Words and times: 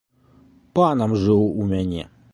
Панам 0.79 1.15
жыў 1.27 1.41
у 1.59 1.71
мяне. 1.75 2.03